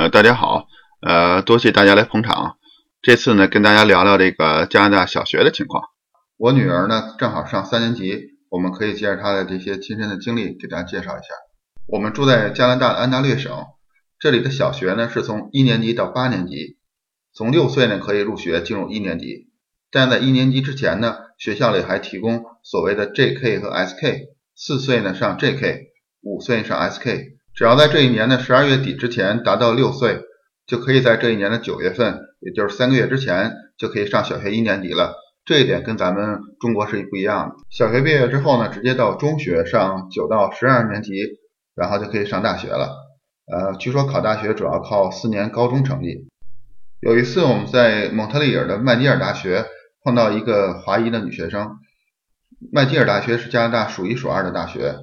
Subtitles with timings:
[0.00, 0.66] 呃，大家好，
[1.02, 2.56] 呃，多谢大家来捧场。
[3.02, 5.82] 这次呢，跟大家聊聊这个加拿大小学的情况。
[6.38, 8.18] 我女儿呢，正好上三年级，
[8.48, 11.28] 我们可以借着她的这些亲身的经历，给大家介绍一下。
[11.86, 13.52] 我们住在加拿大的安大略省，
[14.18, 16.78] 这里的小学呢，是从一年级到八年级，
[17.34, 19.50] 从六岁呢可以入学进入一年级。
[19.90, 23.58] 但在一年级之前呢，学校里还提供所谓的 J.K.
[23.58, 24.28] 和 S.K.
[24.56, 25.88] 四岁呢上 J.K.
[26.22, 27.36] 五岁上 S.K.
[27.60, 30.22] 只要在这一年的十二月底之前达到六岁，
[30.66, 35.12] 就可以在这一年的九月份，也就是三个月之前，就可以上小学一年级了。
[35.44, 37.56] 这一点跟咱们中国是不一样的。
[37.68, 41.12] 小学毕业之后呢，直接到中学上九到十二年级，
[41.74, 42.96] 然后就可以上大学了。
[43.52, 46.30] 呃，据说考大学主要靠四年高中成绩。
[47.00, 49.66] 有一次我们在蒙特利尔的麦吉尔大学
[50.02, 51.76] 碰到一个华裔的女学生。
[52.72, 54.94] 麦吉尔大学是加拿大数一数二的大学。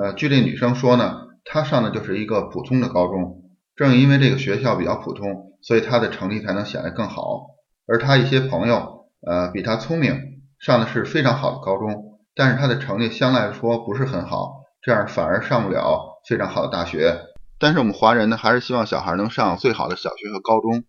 [0.00, 1.25] 呃，据这女生说呢。
[1.48, 3.44] 他上的就是一个普通的高中，
[3.76, 7.46] 正因为这个学校比较普通，所以他的成绩才能显得更好。
[7.86, 17.16] 而他一些朋友，呃，比他聪明，上的是非常好的高中，但是他的成绩相对来说不是很好，这样反而上不了非常好的大学。
[17.60, 20.82] 但是我们华人呢，还是希望小孩能上最好的小学和高中。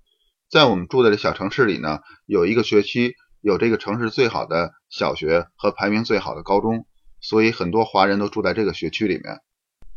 [0.49, 6.87] 在我们住的这小城市里呢，有一个学区有这个城市最好的小学和排名最好的高中，
[7.21, 9.37] 所以很多华人都住在这个学区里面。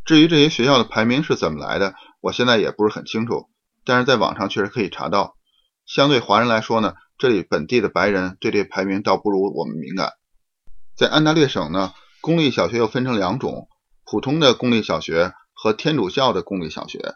[0.05, 3.48] 至于这些学校的排名是怎么来的，我现在也不是很清楚，
[3.84, 5.37] 但是在网上确实可以查到。
[5.87, 10.12] 相对华人来说呢，这里本地的白人对这排名倒不如我们敏感。
[10.97, 13.69] 在安大略省呢，公立小学又分成两种：
[14.05, 17.15] 普通的公立小学和天主教的公立小学。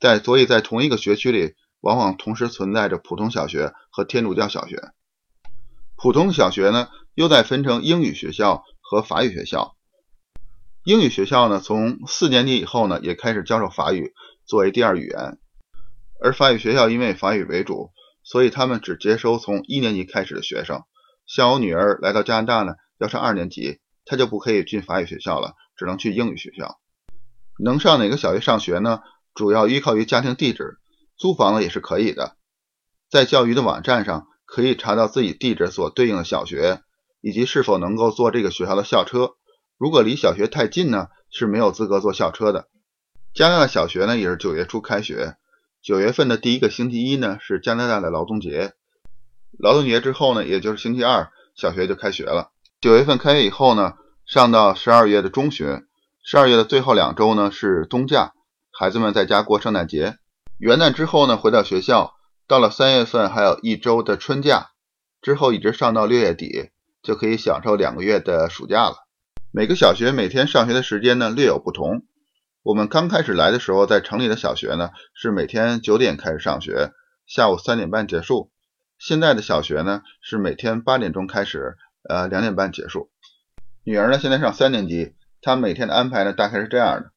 [0.00, 4.80] 在所以，在同一个学区里，往往同时存在着普通小学和天主教小学。
[5.96, 9.76] 普通小学呢，又再分成英语学校和法语学校。
[10.84, 14.14] 英语学校呢，从四年级以后呢，也开始教授法语
[14.46, 15.38] 作为第二语言。
[16.22, 17.90] 而法语学校因为法语为主，
[18.22, 20.82] 所以他们只接收从一年级开始的学生。
[21.26, 26.78] 像我女儿来到加拿大呢，要上二年级，她就不可以进法语学校了，只能去英语学校。
[27.62, 29.00] 能上哪个小学上学呢？
[29.34, 30.78] 主要依靠于家庭地址，
[31.16, 32.36] 租房子也是可以的。
[33.10, 36.80] 在教育的网站上可以查到自己地址所对应的小学，
[37.20, 39.34] 以及是否能够坐这个学校的校车。
[39.78, 42.66] 如果离小学太近呢，是没有资格坐校车的。
[43.32, 45.36] 加拿大小学呢也是九月初开学，
[45.80, 48.72] 九月份的第一个星期一呢是加拿大的劳动节，
[49.56, 52.50] 劳动节之后呢，也就是星期二，小学就开学了。
[52.80, 53.94] 九月份开学以后呢，
[54.26, 55.84] 上到十二月的中旬，
[56.24, 58.32] 十二月的最后两周呢是冬假，
[58.72, 60.18] 孩子们在家过圣诞节。
[60.58, 62.14] 元旦之后呢回到学校，
[62.48, 64.70] 到了三月份还有一周的春假，
[65.22, 69.07] 之后一直上到六月底，就可以享受两个月的暑假了。
[69.50, 72.02] 每个小学每天上学的时间呢略有不同。
[72.62, 76.92] 我们刚开始来的时候，在城里的小学呢是每天九点开始上学，
[77.26, 78.50] 下午三点半结束。
[78.98, 83.10] 现在的小学呢是每天八点钟开始，呃两点半结束。
[83.84, 87.10] 女儿呢现在上三年级，她每天的安排呢大概是这样的：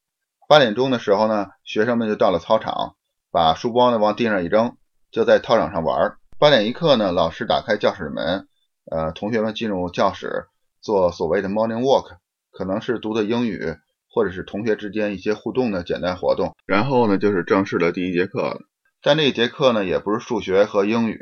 [0.48, 2.96] 八点钟的时候呢，学生们就到了操场，
[3.30, 4.78] 把书包呢往地上一扔，
[5.12, 6.16] 就在操场上玩。
[6.40, 8.48] 八点一刻呢，老师打开教室门，
[8.90, 10.48] 呃，同学们进入教室。
[10.82, 12.18] 做所谓的 morning walk，
[12.52, 13.76] 可能是读的英语，
[14.10, 16.56] 或者是同学之间一些互动的简单活动。
[16.66, 18.60] 然后呢，就是正式的第一节课了。
[19.02, 21.20] 但这一节课呢，也不是数学和英语，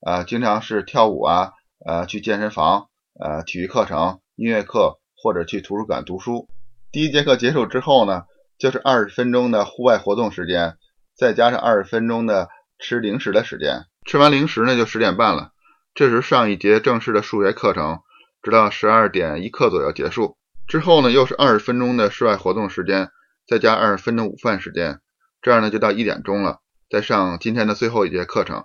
[0.00, 1.52] 啊，经常是跳舞啊，
[1.84, 6.48] 呃，去健身房，呃，体育课程、音乐课，或者去图书馆读书。
[6.92, 8.24] 第一节课结束之后呢，
[8.58, 10.76] 就是二十分钟的户外活动时间，
[11.16, 13.86] 再加上二十分钟的吃零食的时间。
[14.04, 15.50] 吃完零食呢，就十点半了，
[15.94, 18.00] 这是上一节正式的数学课程。
[18.46, 20.36] 直到十二点一刻左右结束
[20.68, 23.10] 之后呢，又是二十分钟的室外活动时间，
[23.44, 25.00] 再加二十分钟午饭时间，
[25.42, 26.60] 这样呢就到一点钟了。
[26.88, 28.62] 再上今天的最后一节课程，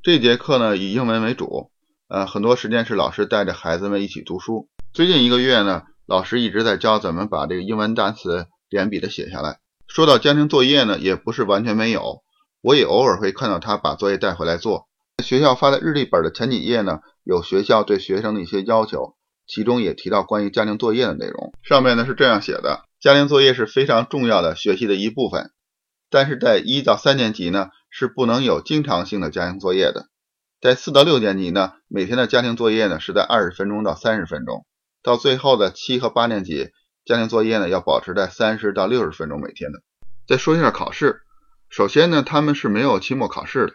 [0.00, 1.72] 这节课呢以英文为主，
[2.06, 4.68] 呃，很多时间是老师带着孩子们一起读书。
[4.92, 9.58] 最近一个月呢，老师一直在教怎么把这个英文单词连笔的写下来。
[9.88, 12.22] 说到家庭作业呢，也不是完全没有，
[12.60, 14.86] 我也偶尔会看到他把作业带回来做。
[15.20, 19.15] 学校发的日历本的前几页呢，有学校对学生的一些要求。
[19.46, 25.52] 其中也提到关于家庭作业的内容，上面呢是这样写的：家庭作业是非常重要的学习的一部分，
[26.10, 30.08] 但是在一到三年级呢是不能有经常性的家庭作业的，
[30.60, 34.66] 在四到六年级呢每天的家庭作业呢是在二十分钟到三十分钟，
[35.02, 36.70] 到最后的七和八年级
[37.04, 39.78] 家庭作业呢要保持在三十到六十分钟每天的。
[40.26, 41.22] 再说一下考试，
[41.70, 43.72] 首先呢他们是没有期末考试的，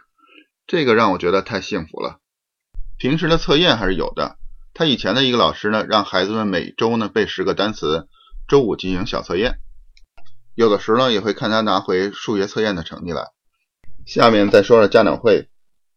[0.66, 2.18] 这个让我觉得太幸福了，
[2.98, 4.36] 平时的测验还是有的。
[4.74, 8.08] 他以前的一个老师呢，让孩子们每周呢背十个单词，
[8.48, 9.58] 周五进行小测验。
[10.54, 13.28] 有的时候呢，也会看他拿回数学测验的成绩来。
[14.06, 15.48] 下面再说说家长会，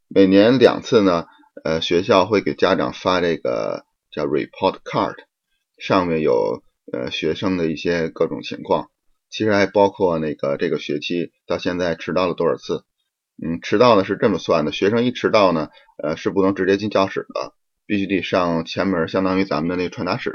[0.07, 1.25] 每年两次呢，
[1.63, 5.16] 呃，学校会给家长发这个叫 report card，
[5.78, 6.62] 上面有
[6.92, 8.89] 呃学生的一些各种情况，
[9.30, 12.83] 其实还包括那个这个学期到现在迟到了多少次。
[13.42, 15.69] 嗯，迟到呢是这么算的，学生一迟到呢，
[16.01, 17.54] 呃，是不能直接进教室的，
[17.86, 20.32] 必须得上前门，相当于咱们的那个传达室，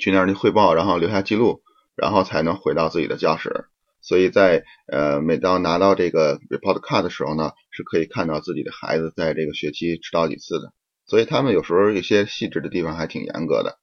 [0.00, 1.62] 去那儿去汇报，然后留下记录，
[1.96, 3.66] 然后才能回到自己的教室。
[4.00, 10.72] 所以在呃，每当拿到这个 report card 的时候呢，是可以看到自己的孩子在这个学期迟到几次的。
[11.06, 13.78] 所以他们有时候一些细致的地方还挺严格的。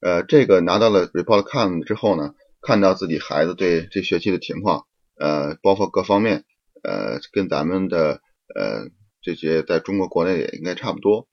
[0.00, 4.86] 呃，这个拿到了 report card 之后呢，看到自己孩子对这学期的情况，
[5.18, 6.44] 呃，包括各方面。
[6.82, 8.20] 呃，跟咱们的
[8.54, 8.86] 呃
[9.20, 11.26] 这些在中国国内也应该差不多，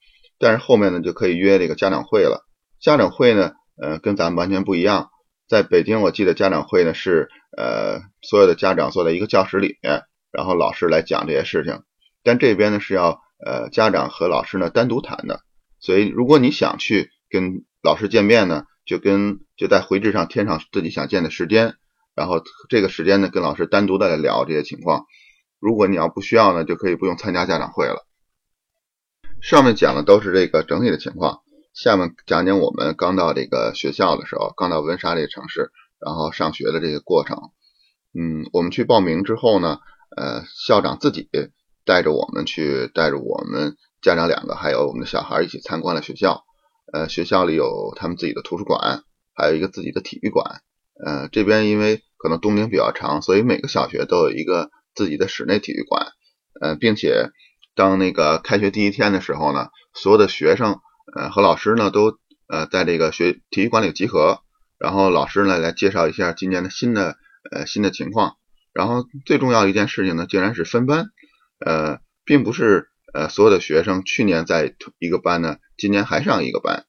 [0.44, 2.45] 但是后面呢就可以约这个家长会了。
[2.81, 5.10] 家长会呢，呃，跟咱们完全不一样。
[5.48, 10.04] 在北京，我记得家长会呢是呃所有的家长坐在一个教室里面，
[10.34, 11.81] 然后老师来讲这些事情。
[12.24, 15.40] 但这边呢是要呃家长和老师呢单独谈的，
[15.80, 21.75] 所以如果你想去跟老师见面呢，就跟就在回执上填上自己想见的时间，
[22.16, 25.06] 然后这个时间呢跟老师单独的来聊这些情况。
[25.62, 28.06] 如果你要不需要呢，就可以不用参加家长会了。
[29.44, 31.42] 上面讲的都是这个整体的情况，
[31.74, 35.69] 下面讲讲我们刚到这个学校的时候，刚到温莎这个城市，
[36.00, 37.38] 然后上学的这个过程。
[38.18, 39.80] 嗯，我们去报名之后呢，
[40.16, 41.28] 呃，校长自己
[41.84, 46.45] 带着我们去，带着我们家长两个，还有我们的小孩一起参观了学校。
[46.94, 49.04] 呃，学校里有他们自己的图书馆，
[49.36, 50.62] 还有一个自己的体育馆。
[51.06, 54.69] 呃，这边因为可能冬天比较长，所以每个小学都有一个。
[54.95, 56.06] 自己的室内体育馆，
[56.62, 57.31] 呃，并且
[57.75, 60.79] 当那个开学第一天的时候呢，所有的学生
[61.15, 64.41] 呃和老师呢都呃在这个学体育馆里集合，
[64.77, 67.17] 然后老师呢来介绍一下今年的新的
[67.51, 68.37] 呃新的情况，
[68.73, 71.07] 然后最重要一件事情呢，竟然是分班，
[71.65, 76.85] 呃，并不是呃所有的学生去年在一个班呢，今年还上一个班，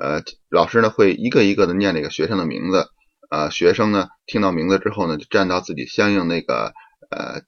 [0.00, 2.88] 呃，老师呢会一个一个的念这个学生的名字，
[3.30, 6.72] 呃，学生呢听到名字之后呢，就站到自己相应那个。
[7.08, 7.42] 呃，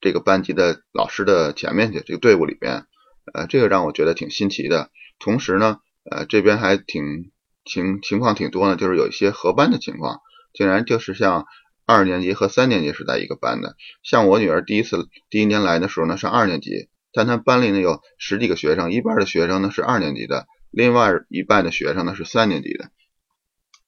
[0.00, 2.86] 这个班级的老师的前面去，这个队伍里边，
[3.34, 4.90] 呃，这个让我觉得挺新奇的。
[5.18, 5.78] 同时呢，
[6.10, 7.30] 呃，这边还挺
[7.64, 10.20] 情情况挺多呢，就是有一些合班的情况，
[10.54, 11.46] 竟然就是像
[11.84, 13.76] 二年级和三年级是在一个班的。
[14.02, 22.90] 像我女儿第一次第一年来的时候呢，上二年级，但她班里呢有十几个学生，一半的学生呢是二年级的，另外一半的学生呢是三年级的。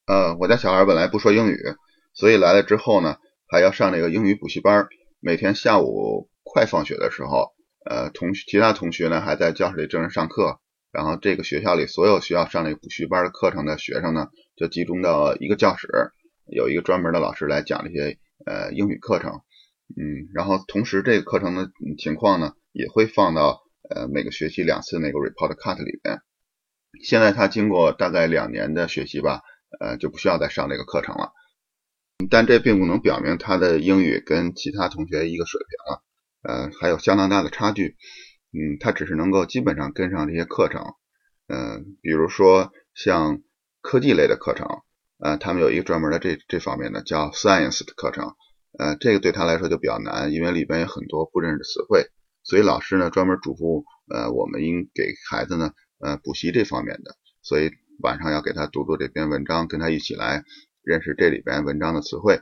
[0.07, 1.59] 呃，我家小孩本来不说英语，
[2.13, 3.17] 所以来了之后呢，
[3.49, 4.89] 还要上那个英语补习班。
[5.25, 7.53] 每天下午快放学的时候，
[7.89, 10.59] 呃，同其他同学呢还在教室里正式上课，
[10.91, 15.87] 然后这个学校里所有需要上那个补习班的课程的学生呢，就集中到一个教室，
[16.47, 19.43] 有一个专门的老师来讲这些呃英语课程，
[19.97, 23.63] 嗯，然后同时这个课程的情况呢也会放到
[23.95, 26.19] 呃每个学期两次那个 report card 里边。
[27.05, 29.43] 现在他经过大概两年的学习吧，
[29.79, 31.33] 呃，就不需要再上这个课程了。
[32.29, 36.01] 但这并不能表明他的英语跟其他同学一个水平啊，
[36.43, 37.97] 呃，还有相当大的差距。
[38.55, 40.85] 嗯，他只是能够基本上跟上这些课程，
[41.49, 43.41] 嗯，比如说像
[43.81, 44.67] 科技类的课程，
[45.19, 48.35] 呃，他们有一个专门的这这方面的叫 science 的课程，
[48.79, 52.11] 呃，这个对他来说就比较难，因为里边有很多不认识词汇，
[52.43, 57.71] 所以老师呢专门嘱咐，呃，我们应给孩子呢，呃，补习这方面的，所以
[58.03, 60.45] 晚上要给他读读这篇文章，跟他一起来。
[60.83, 62.41] 认识这里边文章的词汇，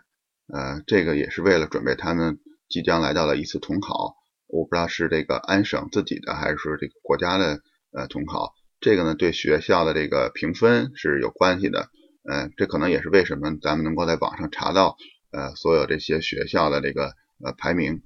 [0.52, 4.14] 呃，这个也是为了准备他们即将来到了一次统考，
[4.46, 7.60] 我不知道是这个安省自己的还是说这个国家的
[7.92, 11.90] 呃统考，这个呢对学校的这个评分是有关系的，
[12.24, 14.96] 嗯，这可能也是为什么咱们能够在网上查到
[15.32, 17.12] 呃所有这些学校的这个
[17.44, 18.02] 呃排名，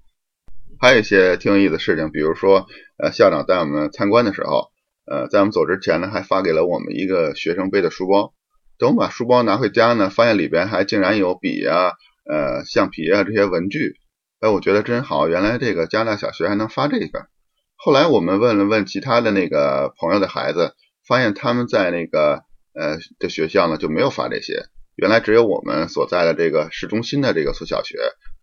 [0.80, 2.66] 还有一些挺有意思的事情，比如说
[2.98, 4.72] 呃校长带我们参观的时候，
[5.06, 8.34] 呃在我们走之前呢还发给了我们一个学生背的书包。
[8.76, 11.92] 等我把书包拿回家呢，发现里边还竟然有笔啊、
[12.28, 13.94] 呃橡皮啊这些文具，
[14.40, 17.28] 哎，我觉得真好，原来这个加拿大小学还能发这个。
[17.76, 20.74] 后来我们问了问其他的那个朋友的孩子，
[21.06, 22.42] 发现他们在那个
[22.74, 24.64] 呃的学校呢就没有发这些，
[24.96, 27.96] 原来只有我们所在的这个市中心的这个所小学，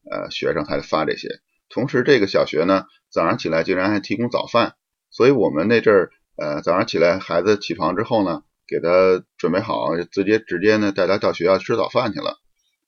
[0.09, 1.27] 呃学生才发这些。
[1.69, 4.75] 同时这个小学呢早上起来竟然还提供早饭，
[5.09, 8.43] 所以我们那阵儿呃早上起来孩子起床之后呢。
[8.71, 12.39] 给他准备好，直接直接呢带他到学校吃早饭去了。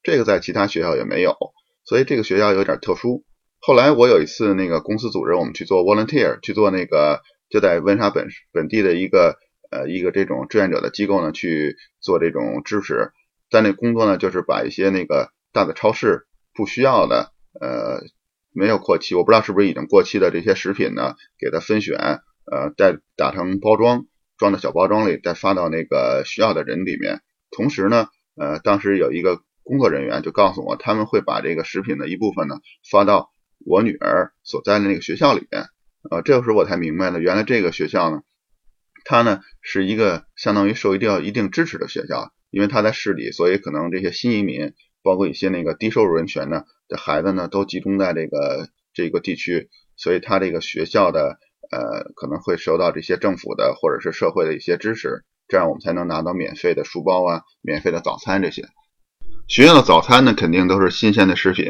[0.02, 1.36] 这个在其他学校也没有，
[1.84, 3.26] 所以这个学校有点特殊。
[3.60, 9.36] 后来我有一次那个公司组织我们去做 volunteer，去做那个就在温莎本本地的一个
[9.72, 13.12] 呃一个这种志愿者的机构呢去做这种支持。
[13.50, 18.02] 在那工作呢就是把一些那个大的超市不需要的呃
[18.52, 24.06] 没有过期，我不知道是不是已经过期的这些食品呢，给它分选，呃，再打成包装，
[24.38, 27.22] 装到小包装里，再发到那个需要的人里面。
[27.52, 32.56] 同时呢，呃，当时有一个工作人员就告诉我，他们会把这个食品的一部分呢
[32.90, 33.32] 发到
[33.66, 35.66] 我女儿所在的那个学校里面。
[36.10, 38.24] 呃，这个时候我才明白呢，原来这个学校呢，
[39.06, 51.38] 它呢是一个相当于受一定一定支持的学校，因为它在市里，所以可能这些新移民，包括一些那个低收入人群呢的孩子呢，都集中在这个这个地区，所以它这个学校的
[51.74, 58.64] 呃可能会受到这些政府的或者是社会的一些支持，这样我们才能拿到免费的书包啊，免费的早餐这些。
[59.48, 61.66] 学校的早餐呢，肯定都是新鲜的食品，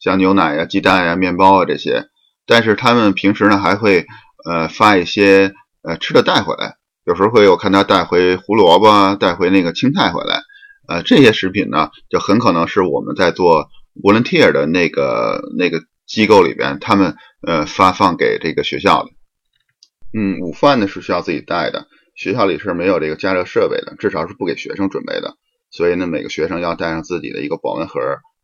[0.00, 2.06] 像牛奶呀、鸡蛋呀、面包啊这些。
[2.46, 4.06] 但是他们平时呢还会
[4.48, 10.40] 呃发一些呃吃的带回来，有时候会有看他带回胡萝卜，带回那个青菜回来，
[10.88, 13.68] 呃这些食品呢就很可能是我们在做
[14.02, 19.10] volunteer 的那个那个机构里边他们呃发放给这个学校的。
[20.12, 25.36] 嗯，午饭呢是需要自己带的，学校里是没有这个加热设备的，至少是不给学生准备的，
[25.70, 28.00] 所以呢每个学生要带上自己的一个保温盒。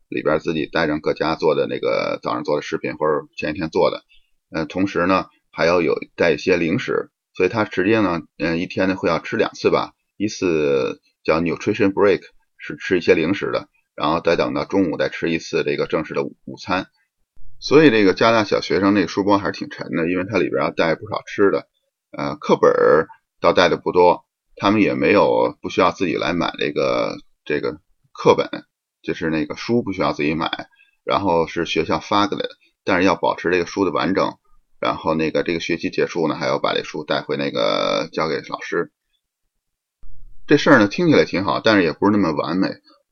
[0.07, 4.03] 里边自己带上各家做的那个早上做的食品或者前一天做的，
[4.51, 12.21] 呃，同时呢还要有带一些零食，所以他实际上呢，嗯，一天呢会要吃两次吧，一次叫 nutrition break
[12.59, 16.85] 是吃一些零食的，然后再等到中午再吃一次这个正式的午午餐。
[17.65, 21.67] 所以这个加拿大小学生那个书包还是挺沉的，因为它里边要带不少吃的，
[22.15, 22.71] 呃，课本
[23.41, 24.23] 倒带的不多，
[24.55, 27.79] 他们也没有不需要自己来买这个这个
[28.13, 28.65] 课本。
[29.01, 30.67] 就是那个书不需要自己买，
[31.03, 32.49] 然后是学校发过来的，
[32.83, 34.35] 但是要保持这个书的完整。
[34.79, 38.91] 然后那个这个学期结束呢，还要把这书带回那个交给老师。
[40.45, 42.67] 这事儿呢听起来挺好，但是也不是那么完美。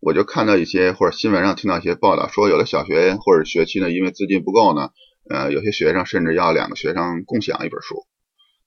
[0.05, 4.89] 我就看到一些或者新闻上听到一些报道，说有的小学或者学期呢，因为资金不够呢，
[5.29, 8.05] 呃，有些学生甚至要两个学生共享一本书。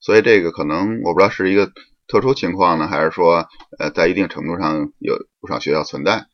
[0.00, 1.70] 所以这个可能我不知道是一个
[2.08, 3.46] 特殊情况呢，还是说
[3.78, 6.26] 呃在一定程度上有不少学校存在。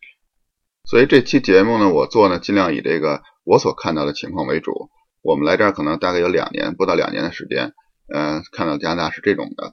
[0.84, 4.90] 所以这期节目呢，我做呢尽量以这个我所看到的情况为主。
[5.22, 7.72] 我们来这儿可能大概有两年，不到两年的时间，
[8.12, 9.72] 呃，看到加拿大是这种的，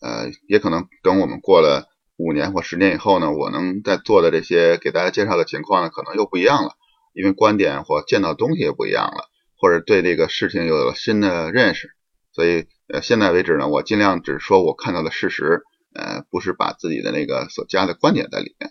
[0.00, 1.88] 呃，也可能等我们过了
[2.22, 6.76] 五年或十年以后呢，我能在做的这些给大家介绍的情况呢，可能又不一样了，
[7.14, 11.88] 因为观点或见到东西也不一样了，或者对这个事情有了新的认识。
[12.32, 15.62] 所以，呃，现在为止呢，我尽量只说我看到的事实，
[15.94, 18.70] 呃，不是把自己的那个所加的观点在里面。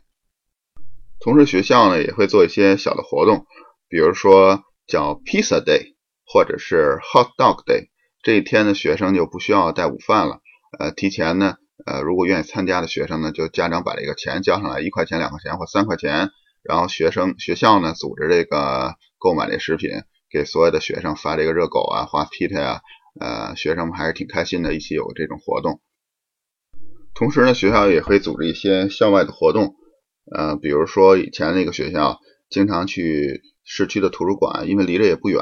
[1.20, 3.46] 同时，学校呢也会做一些小的活动，
[3.89, 7.89] 比如说叫 Pizza Day，或者是 Hot Dog Day。
[8.22, 10.39] 这一天呢，学生就不需要带午饭了。
[10.77, 11.56] 呃，提前呢，
[11.89, 16.29] 呃，如果愿意参加的学生呢，就家长把这个钱交上来，一块钱、两块钱或三块钱，
[16.62, 19.89] 然后学生学校呢组织这个购买这食品，
[20.29, 22.81] 给所有的学生发这个热狗啊、发披萨呀。
[23.19, 25.81] 呃，学生们还是挺开心的，一起有这种活动。
[27.15, 29.74] 同时呢，学校也会组织一些校外的活动。
[30.31, 32.19] 呃，比如说以前那个学校
[32.51, 35.41] 经常去市区的图书馆，因为离着也不远。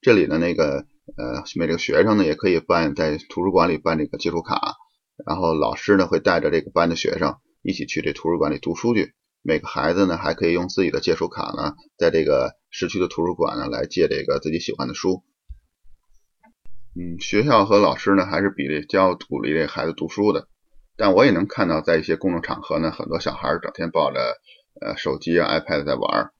[0.00, 0.84] 这里的那个
[1.16, 4.74] 呃，每个学生呢也可以办在图书馆里办这个借书卡，
[5.24, 9.14] 然后老师呢会带着这个班的学生一起去这图书馆里读书去。
[9.42, 15.22] 每个孩子呢还可以用自己的借书卡呢，在这个市区的图书馆呢来借这个自己喜欢的书。
[16.96, 20.48] 嗯，学校和老师呢还是比较鼓励这孩子读书的。
[20.98, 24.18] 但我也能看到，在一些公众场合呢，很多小孩整天抱着
[24.80, 26.30] 呃手机啊、iPad 在玩。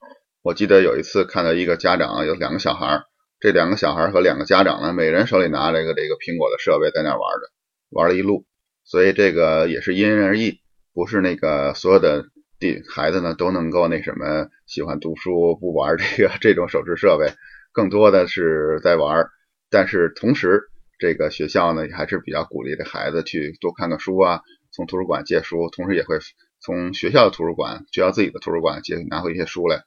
[0.41, 3.03] 我记得有一次看到一个家长有两个小孩，
[3.39, 7.51] 这两个小孩和两个家长呢，每人手里拿着一个这个苹果的设备在那玩着，
[7.91, 8.47] 玩了一路。
[8.89, 10.61] 所以这个也是因人而异，
[10.93, 12.25] 不是那个所有的
[12.57, 17.33] 地孩子呢都能够那什么喜欢读书不玩这个 这种手持设备，
[17.73, 19.27] 更多的是在玩。
[19.69, 24.41] 但是同时，这个学校呢，还是比较鼓励这孩子去多看看书啊，
[24.71, 26.17] 从图书馆借书，同时也会
[26.61, 29.83] 从学校的图书馆、学校自己的图书馆借拿回一些书来。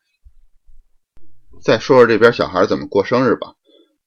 [1.65, 3.55] 再说说这边小孩怎么过生日吧。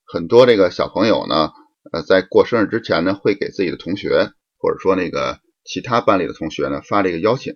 [0.06, 1.52] 很多这个小朋友呢，
[1.92, 4.32] 呃，在过生日之前呢，会给自己的同学
[4.64, 7.54] 或者说那个其他班里的同学呢发这个邀请。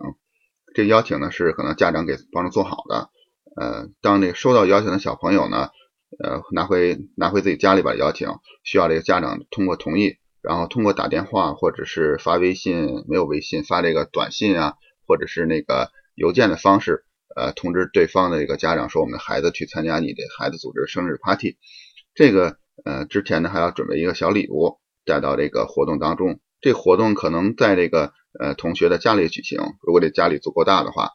[0.75, 3.09] 这个邀请呢是可能家长给帮着做好的。
[3.55, 5.69] 呃，当那个收到邀请的小朋友呢。
[6.23, 8.29] 呃，拿回拿回自己家里边邀请，
[8.63, 17.03] 需要这个家长通过同意，然后通过打电话或者是发微信，没有微信发这个短信啊，或者是那个邮件的方式，
[17.35, 21.57] 呃，通知对方的这个家长说，我们的孩子去参加你的孩子组织生日 party。
[22.15, 26.39] 这个呃之前呢还要准备一个小礼物带到这个活动当中。
[26.67, 31.11] 这活动可能在这个呃同学的家里举行，如果这家里足够大的话。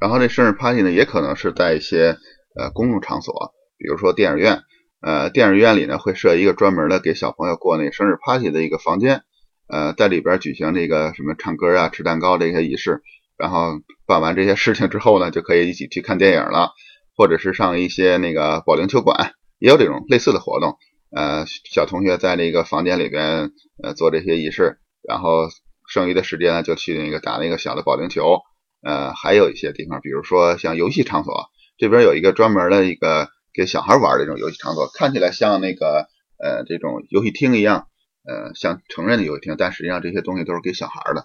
[0.00, 2.16] 然后这生日 party 呢也可能是在一些
[2.58, 3.52] 呃公共场所。
[3.76, 4.62] 比如说电影院，
[5.00, 9.22] 呃，电影院里呢会设一个专门的给小朋友过那生日 party 的一个房间，
[9.68, 13.02] 呃，在里边举行这个什么唱歌啊、吃蛋糕这些仪式，
[13.36, 16.70] 然后办完这些事情之后呢，就可以一起去看电影了，
[17.16, 20.76] 或者是上一些那个保龄球馆，也有这种类似的活动。
[21.14, 25.48] 呃，小同学在那个房间里边呃做这些仪式，然后
[25.88, 28.40] 剩余的时间呢就去那个打那个小的保龄球。
[28.82, 31.46] 呃，还有一些地方，比如说像游戏场所，
[31.78, 33.28] 这边有一个专门的一个。
[33.56, 36.08] 给小孩玩的这种游戏场所，看起来像那个
[36.42, 37.86] 呃这种游戏厅一样，
[38.26, 41.24] 呃像成人的游戏厅，但实际上这些东西都是给小孩的。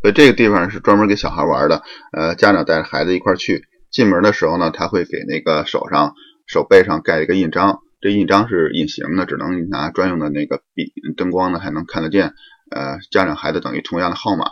[0.00, 6.14] 所以这个地方是专门给小孩玩的，呃家长带着孩子一块去，进门的时候呢，他会给那个手上
[6.46, 12.32] 手背上盖一个印章，这印章是隐形的，只能拿专用的那个笔灯光呢才能看得见。
[12.70, 14.44] 呃家长孩子等于同样的号码，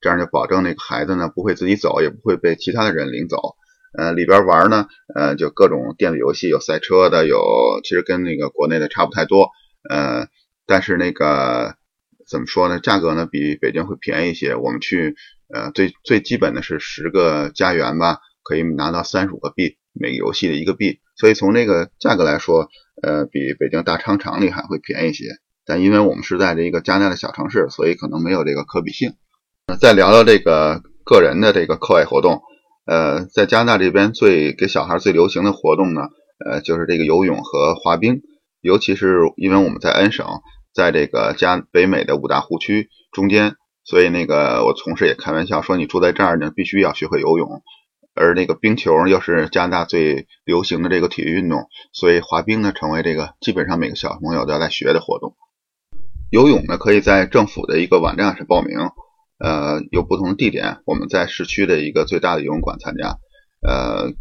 [0.00, 3.56] 这样就保证那个孩子呢不会自己走，也不会被其他的人领走。
[3.92, 4.86] 呃，里边玩呢，
[5.16, 9.50] 呃，就各种电子游戏，有赛车的，有其实跟那个国内的差不太多，
[9.88, 10.28] 呃，
[10.64, 11.74] 但是那个
[12.28, 14.54] 怎么说呢，价格呢比北京会便宜一些。
[14.54, 15.16] 我们去，
[15.52, 22.68] 呃，最最基本的是十个家园吧，可以拿到三十五个币，每个游戏的一个币，所以从那个价格来说，
[23.02, 25.24] 呃，比北京大商场里还会便宜一些。
[25.70, 29.12] 但因为我们是在这个加拿大的小城市，所以可能没有这个可比性。
[29.80, 32.42] 再聊聊这个个人的这个课外活动。
[32.86, 36.08] 呃，在加拿大这边最给小孩最流行的活动呢，
[36.44, 38.20] 呃，就是这个游泳和滑冰。
[38.60, 40.26] 尤其是因为我们在安省，
[40.74, 47.62] 在这个加北美的五大湖区中间，所以那个我同事也开玩笑说，你住在这儿呢，必须要学会游泳。
[48.12, 55.36] 而那个冰球又是加拿大最流行的这个体育运动，所以滑冰呢，成为这个基本上每个小朋友都要在学的活动。
[56.30, 58.78] 游泳呢，可以在政府的一个网站上报名。
[59.42, 63.16] 呃，有不同的地点，我们在市区的一个最大的游泳馆参加。
[63.66, 64.12] 呃，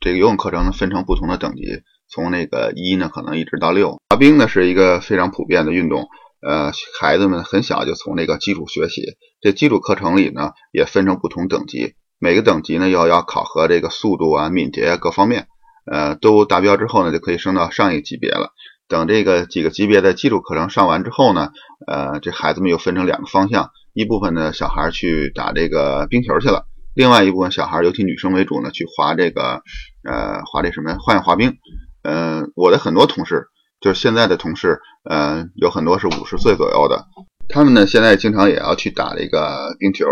[0.00, 3.98] 这个游泳课程呢分成不同的等级，从那个一呢可能一直到六。
[4.08, 6.08] 滑冰呢是一个非常普遍的运动，
[6.40, 9.02] 呃，孩子们很小就从那个基础学习。
[9.42, 15.48] 这基础课程里呢也分成不同等级，每个等级呢要要考核这个速度啊、敏捷各方面，
[15.84, 18.54] 呃，都达标之后呢就可以升到上一个级别了。
[18.88, 21.50] 等这个几个级别的基础课程上完之后呢，
[21.86, 23.70] 呃，这孩子们又分成两个方向。
[23.94, 26.64] 一部分的小孩去打这个冰球去了，
[26.94, 29.62] 另外一部分小孩，尤其女生为主呢，去滑这个
[30.02, 31.58] 呃滑这什么花样滑冰。
[32.02, 33.48] 嗯，我的很多同事，
[33.82, 37.04] 就是现在的同事，嗯，有很多是五十岁左右的，
[37.50, 40.06] 他们呢现在经常也要去打这个冰球，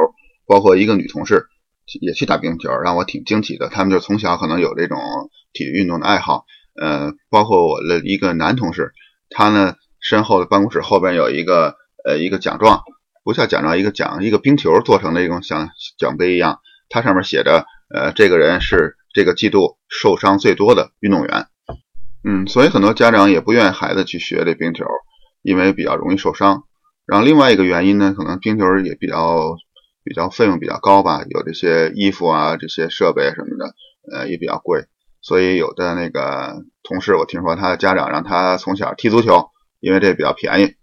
[0.47, 1.47] 包括一个女同事
[2.03, 3.71] 也去打冰球，让我挺惊奇的。
[3.71, 4.99] 他们就从小可能有这种
[5.55, 6.45] 体育运动的爱好。
[6.75, 8.93] 呃，包括我的一个男同事，
[9.31, 12.83] 他呢身后的办公室后边有一个呃一个奖状。
[13.23, 21.47] 不像奖状一个奖一个冰球做成的一种像奖杯一样，它上面写着，呃，这个人是这个季度受伤最多的运动员。
[22.25, 24.87] 嗯，所以很多家长也不愿意孩子去学这冰球，
[25.43, 26.65] 因为比较容易受伤。
[27.05, 29.55] 然后另外一个原因呢，可能冰球也比较
[30.03, 33.75] 比较费用比较高吧，有这些衣服啊、这些设备什么的，
[34.11, 34.87] 呃，也比较贵。
[35.31, 40.75] 所以有的那个同事，我听说他的家长让他从小踢足球，因为这比较便宜。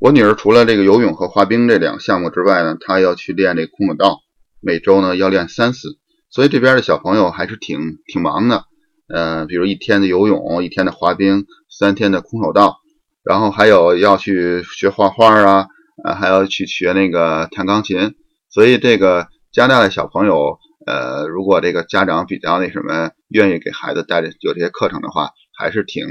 [0.00, 4.22] 我女儿除了这个游泳和滑冰这两个项目之外呢，她要去练这空手道，
[4.60, 7.78] 每周呢要练三次，所以这边的小朋友还是挺
[8.08, 8.64] 挺忙的。
[9.06, 12.78] 呃，比如一天的游泳，一天的滑冰，三天的空手道，
[13.22, 15.68] 然后还有要去学画画啊，
[16.02, 18.16] 呃，还要去学那个弹钢琴。
[18.48, 20.58] 所以这个加拿大的小朋友，
[20.90, 26.04] 呃，如果这个家长比较那什么，愿意给孩子带着有这些课程的话，还是挺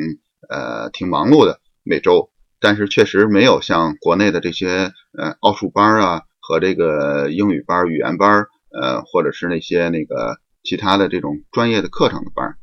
[0.50, 2.30] 呃挺忙碌的每周。
[2.62, 12.56] 但是确实没有像国内的这些呃奥数班啊和这个英语班、语言班，呃或者是那些那个其他的这种专业的课程的班。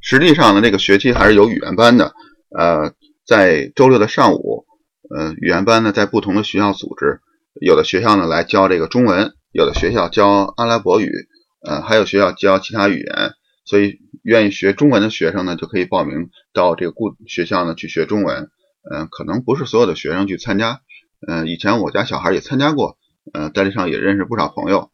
[0.00, 2.14] 实际上呢，这个学期还是有语言班的。
[2.56, 2.92] 呃，
[3.26, 4.64] 在周六的上午，
[5.10, 7.20] 呃，语言班呢在不同的学校组织，
[7.60, 11.10] 有的学校呢来教这个中文，有的学校教阿拉伯语，
[11.66, 13.32] 呃，还有学校教其他语言。
[13.64, 18.50] 所以愿意学中文的学生呢，就可以报名到这个固学校呢去学中文。
[18.92, 20.82] 嗯，可能不是所有的学生去参加。
[21.26, 22.98] 嗯，以前我家小孩也参加过，
[23.32, 24.90] 呃，在这上也认识不少朋友。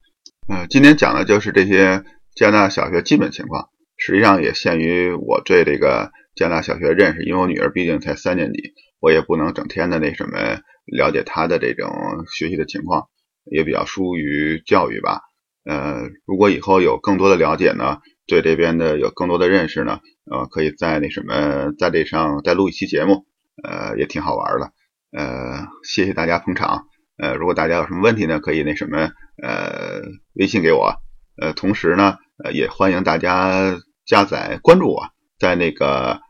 [0.48, 2.04] 嗯，今天讲的就是这些
[2.36, 11.90] 加拿大小学基本情况，实际上也限于我对这个加拿大小学认识，因为我女儿毕竟才三年级，我也不能整天的那什么了解她的这种
[12.32, 13.08] 学习的情况，
[13.44, 15.20] 也比较疏于教育吧。
[15.64, 20.00] 呃，如果以后有更多的了解呢，对这边的有更多的认识呢，
[20.30, 23.26] 呃，可以在那什么在这上再录一期节目。
[23.62, 24.72] 呃，也挺好玩的，
[25.12, 26.86] 呃，谢谢大家捧场，
[27.18, 29.10] 呃，如果大家有什么问题呢，可以那什么，
[29.42, 30.00] 呃，
[30.32, 30.96] 微信给我，
[31.36, 36.20] 呃，同时呢，呃，也欢迎大家加载关注我，在那个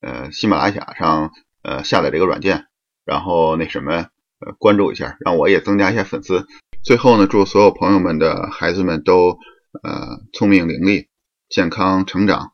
[0.00, 1.30] 呃喜马拉雅上
[1.62, 2.66] 呃下载这个软件，
[3.06, 4.08] 然后那什么
[4.44, 6.46] 呃关注一下，让我也增加一下粉丝。
[6.82, 9.38] 最后呢，祝所有朋友们的孩子们都
[9.82, 11.06] 呃聪明伶俐、
[11.48, 12.52] 健康成长，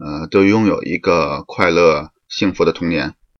[0.00, 3.14] 呃都拥有一个快乐幸福的童年。